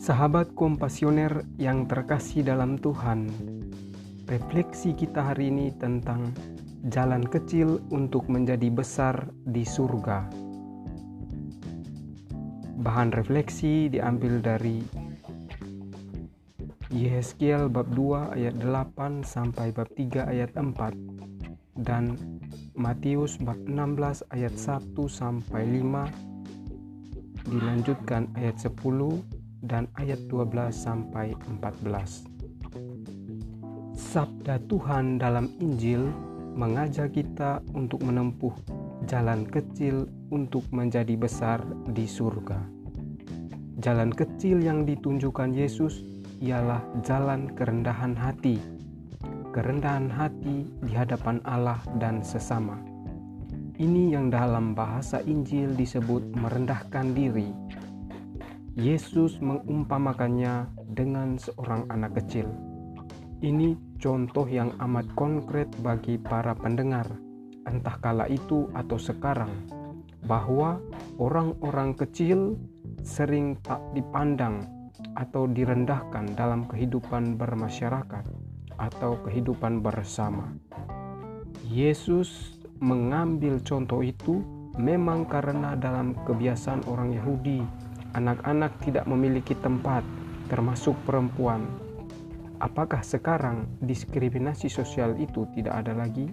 Sahabat 0.00 0.56
kompasioner 0.56 1.44
yang 1.60 1.84
terkasih 1.84 2.40
dalam 2.40 2.80
Tuhan, 2.80 3.28
refleksi 4.32 4.96
kita 4.96 5.20
hari 5.20 5.52
ini 5.52 5.76
tentang 5.76 6.32
jalan 6.88 7.20
kecil 7.20 7.84
untuk 7.92 8.24
menjadi 8.32 8.72
besar 8.72 9.28
di 9.44 9.60
surga. 9.60 10.24
Bahan 12.80 13.12
refleksi 13.12 13.92
diambil 13.92 14.40
dari 14.40 14.80
Yehezkiel 16.88 17.68
bab 17.68 17.92
2 17.92 18.40
ayat 18.40 18.56
8 18.56 19.20
sampai 19.20 19.68
bab 19.68 19.92
3 20.00 20.32
ayat 20.32 20.56
4 20.56 20.96
dan 21.76 22.16
Matius 22.72 23.36
bab 23.36 23.60
16 23.68 24.24
ayat 24.32 24.56
1 24.56 24.96
sampai 25.12 25.60
5 25.76 27.52
dilanjutkan 27.52 28.32
ayat 28.40 28.56
10 28.64 29.39
dan 29.64 29.88
ayat 29.96 30.20
12 30.28 30.72
sampai 30.72 31.36
14. 31.60 32.26
Sabda 33.96 34.58
Tuhan 34.66 35.20
dalam 35.20 35.52
Injil 35.60 36.08
mengajak 36.56 37.14
kita 37.14 37.62
untuk 37.76 38.02
menempuh 38.02 38.52
jalan 39.06 39.46
kecil 39.46 40.08
untuk 40.34 40.66
menjadi 40.74 41.14
besar 41.14 41.62
di 41.92 42.04
surga. 42.08 42.58
Jalan 43.80 44.12
kecil 44.12 44.60
yang 44.60 44.84
ditunjukkan 44.84 45.56
Yesus 45.56 46.04
ialah 46.40 46.84
jalan 47.06 47.52
kerendahan 47.56 48.12
hati. 48.16 48.60
Kerendahan 49.50 50.12
hati 50.12 50.68
di 50.84 50.92
hadapan 50.92 51.40
Allah 51.48 51.80
dan 51.96 52.20
sesama. 52.20 52.76
Ini 53.80 54.12
yang 54.12 54.28
dalam 54.28 54.76
bahasa 54.76 55.24
Injil 55.24 55.72
disebut 55.72 56.36
merendahkan 56.36 57.16
diri 57.16 57.48
Yesus 58.78 59.42
mengumpamakannya 59.42 60.70
dengan 60.94 61.34
seorang 61.34 61.90
anak 61.90 62.22
kecil. 62.22 62.46
Ini 63.42 63.74
contoh 63.98 64.46
yang 64.46 64.70
amat 64.78 65.10
konkret 65.18 65.66
bagi 65.82 66.14
para 66.22 66.54
pendengar, 66.54 67.10
entah 67.66 67.98
kala 67.98 68.30
itu 68.30 68.70
atau 68.70 68.94
sekarang, 68.94 69.50
bahwa 70.22 70.78
orang-orang 71.18 71.98
kecil 71.98 72.54
sering 73.02 73.58
tak 73.66 73.82
dipandang 73.90 74.62
atau 75.18 75.50
direndahkan 75.50 76.38
dalam 76.38 76.62
kehidupan 76.70 77.34
bermasyarakat 77.34 78.22
atau 78.78 79.18
kehidupan 79.26 79.82
bersama. 79.82 80.46
Yesus 81.66 82.54
mengambil 82.78 83.58
contoh 83.66 84.06
itu 84.06 84.46
memang 84.78 85.26
karena 85.26 85.74
dalam 85.74 86.14
kebiasaan 86.22 86.86
orang 86.86 87.18
Yahudi 87.18 87.89
anak-anak 88.14 88.78
tidak 88.82 89.06
memiliki 89.06 89.54
tempat, 89.58 90.02
termasuk 90.50 90.98
perempuan. 91.06 91.66
Apakah 92.60 93.00
sekarang 93.00 93.70
diskriminasi 93.80 94.68
sosial 94.68 95.16
itu 95.16 95.48
tidak 95.56 95.86
ada 95.86 95.96
lagi? 95.96 96.28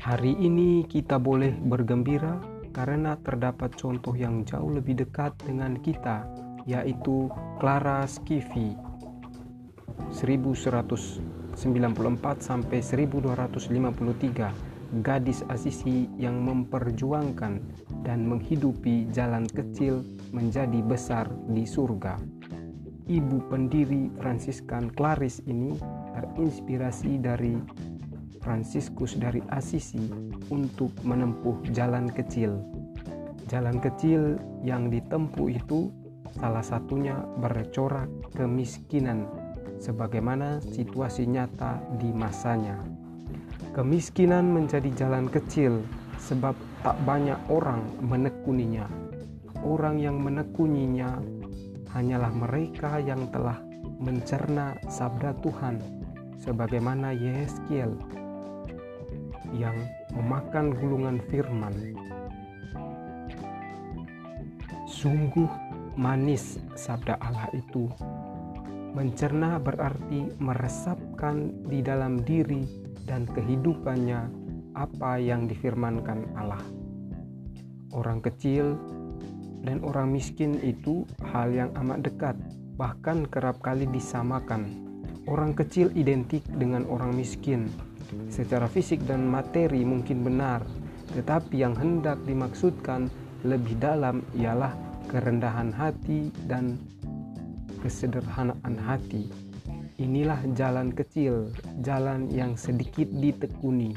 Hari 0.00 0.32
ini 0.40 0.88
kita 0.88 1.20
boleh 1.20 1.52
bergembira 1.52 2.40
karena 2.70 3.18
terdapat 3.20 3.74
contoh 3.74 4.14
yang 4.14 4.46
jauh 4.46 4.70
lebih 4.70 5.02
dekat 5.02 5.34
dengan 5.42 5.76
kita, 5.82 6.24
yaitu 6.64 7.28
Clara 7.58 8.06
Skiffy 8.06 8.78
1194 10.14 11.60
sampai 12.40 12.78
1253 12.80 14.70
gadis 14.98 15.46
Asisi 15.46 16.10
yang 16.18 16.42
memperjuangkan 16.42 17.62
dan 18.04 18.24
menghidupi 18.24 19.08
jalan 19.12 19.44
kecil 19.50 20.04
menjadi 20.32 20.80
besar 20.84 21.28
di 21.50 21.66
surga. 21.66 22.16
Ibu 23.10 23.50
pendiri 23.50 24.06
Fransiskan 24.22 24.94
Claris 24.94 25.42
ini 25.50 25.74
terinspirasi 26.14 27.18
dari 27.18 27.58
Fransiskus 28.40 29.18
dari 29.20 29.42
Asisi 29.52 30.00
untuk 30.48 30.94
menempuh 31.04 31.60
jalan 31.76 32.08
kecil. 32.08 32.62
Jalan 33.50 33.82
kecil 33.82 34.38
yang 34.62 34.88
ditempuh 34.88 35.50
itu 35.50 35.90
salah 36.38 36.62
satunya 36.62 37.18
bercorak 37.42 38.06
kemiskinan 38.38 39.26
sebagaimana 39.82 40.62
situasi 40.62 41.26
nyata 41.26 41.82
di 41.98 42.14
masanya. 42.14 42.78
Kemiskinan 43.74 44.54
menjadi 44.54 44.88
jalan 44.94 45.26
kecil 45.26 45.82
sebab 46.20 46.52
tak 46.84 46.96
banyak 47.08 47.38
orang 47.48 47.80
menekuninya. 48.04 48.86
Orang 49.60 50.00
yang 50.00 50.20
menekuninya 50.20 51.20
hanyalah 51.92 52.32
mereka 52.32 53.00
yang 53.00 53.28
telah 53.32 53.60
mencerna 54.00 54.76
sabda 54.88 55.36
Tuhan 55.44 55.76
sebagaimana 56.40 57.12
Yeskiel 57.12 57.92
yang 59.52 59.76
memakan 60.16 60.72
gulungan 60.72 61.20
firman. 61.28 61.74
Sungguh 64.88 65.48
manis 65.98 66.56
sabda 66.78 67.20
Allah 67.20 67.50
itu. 67.52 67.90
Mencerna 68.90 69.62
berarti 69.62 70.34
meresapkan 70.42 71.62
di 71.70 71.78
dalam 71.78 72.18
diri 72.26 72.66
dan 73.06 73.22
kehidupannya 73.22 74.39
apa 74.74 75.18
yang 75.18 75.46
difirmankan 75.50 76.34
Allah. 76.38 76.62
Orang 77.90 78.22
kecil 78.22 78.78
dan 79.66 79.82
orang 79.84 80.14
miskin 80.14 80.56
itu 80.62 81.04
hal 81.34 81.52
yang 81.52 81.70
amat 81.76 82.06
dekat, 82.06 82.36
bahkan 82.80 83.28
kerap 83.28 83.60
kali 83.60 83.84
disamakan. 83.90 84.88
Orang 85.28 85.52
kecil 85.52 85.92
identik 85.92 86.42
dengan 86.56 86.88
orang 86.88 87.12
miskin. 87.12 87.68
Secara 88.32 88.66
fisik 88.66 89.04
dan 89.06 89.28
materi 89.28 89.84
mungkin 89.86 90.26
benar, 90.26 90.64
tetapi 91.14 91.62
yang 91.62 91.76
hendak 91.76 92.18
dimaksudkan 92.26 93.06
lebih 93.46 93.78
dalam 93.78 94.24
ialah 94.34 94.74
kerendahan 95.10 95.70
hati 95.74 96.30
dan 96.46 96.78
kesederhanaan 97.82 98.76
hati. 98.78 99.30
Inilah 100.00 100.40
jalan 100.56 100.96
kecil, 100.96 101.52
jalan 101.84 102.32
yang 102.32 102.56
sedikit 102.56 103.06
ditekuni. 103.12 103.92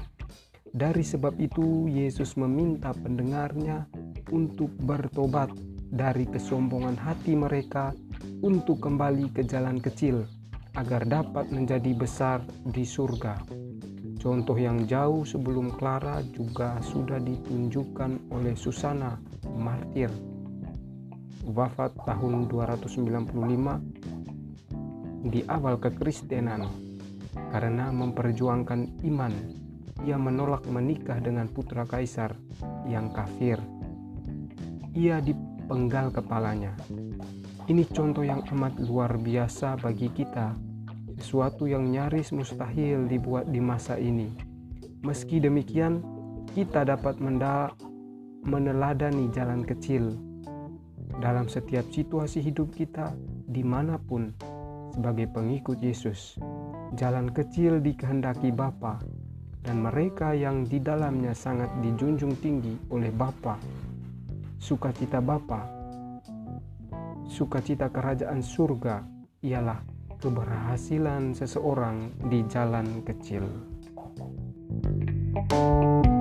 Dari 0.73 1.05
sebab 1.05 1.37
itu, 1.37 1.85
Yesus 1.85 2.33
meminta 2.33 2.97
pendengarnya 2.97 3.85
untuk 4.33 4.73
bertobat 4.81 5.53
dari 5.93 6.25
kesombongan 6.25 6.97
hati 6.97 7.37
mereka 7.37 7.93
untuk 8.41 8.81
kembali 8.81 9.29
ke 9.37 9.45
jalan 9.45 9.77
kecil 9.77 10.25
agar 10.73 11.05
dapat 11.05 11.53
menjadi 11.53 11.93
besar 11.93 12.41
di 12.65 12.81
surga. 12.81 13.37
Contoh 14.17 14.57
yang 14.57 14.89
jauh 14.89 15.21
sebelum 15.21 15.77
Clara 15.77 16.25
juga 16.33 16.81
sudah 16.81 17.21
ditunjukkan 17.21 18.33
oleh 18.33 18.57
Susana 18.57 19.21
martir 19.53 20.09
wafat 21.45 21.93
tahun 22.07 22.49
295 22.49 25.27
di 25.27 25.43
awal 25.51 25.75
kekristenan 25.77 26.65
karena 27.51 27.91
memperjuangkan 27.91 29.03
iman 29.03 29.62
ia 30.03 30.19
menolak 30.19 30.67
menikah 30.67 31.17
dengan 31.23 31.47
putra 31.47 31.87
kaisar 31.87 32.35
yang 32.85 33.09
kafir. 33.15 33.55
Ia 34.93 35.23
dipenggal 35.23 36.11
kepalanya. 36.11 36.75
Ini 37.63 37.87
contoh 37.95 38.27
yang 38.27 38.43
amat 38.51 38.83
luar 38.83 39.15
biasa 39.15 39.79
bagi 39.79 40.11
kita. 40.11 40.51
Sesuatu 41.15 41.71
yang 41.71 41.87
nyaris 41.87 42.35
mustahil 42.35 43.07
dibuat 43.07 43.47
di 43.47 43.63
masa 43.63 43.95
ini. 43.95 44.27
Meski 45.07 45.39
demikian 45.39 46.03
kita 46.51 46.83
dapat 46.83 47.23
meneladani 48.43 49.31
jalan 49.31 49.63
kecil. 49.63 50.19
Dalam 51.23 51.47
setiap 51.47 51.87
situasi 51.87 52.43
hidup 52.43 52.75
kita 52.75 53.15
di 53.47 53.63
mana 53.63 53.95
pun 53.95 54.35
sebagai 54.91 55.31
pengikut 55.31 55.79
Yesus. 55.79 56.35
Jalan 56.99 57.31
kecil 57.31 57.79
dikehendaki 57.81 58.51
Bapa 58.53 59.01
dan 59.63 59.79
mereka 59.79 60.35
yang 60.35 60.67
di 60.67 60.83
dalamnya 60.83 61.31
sangat 61.31 61.71
dijunjung 61.79 62.35
tinggi 62.43 62.75
oleh 62.91 63.09
Bapa. 63.09 63.55
Sukacita 64.59 65.19
Bapa, 65.23 65.63
sukacita 67.27 67.87
kerajaan 67.91 68.43
surga 68.43 69.03
ialah 69.43 69.79
keberhasilan 70.19 71.35
seseorang 71.35 72.11
di 72.31 72.43
jalan 72.47 73.03
kecil. 73.03 73.43
thank 75.49 76.05
you 76.07 76.12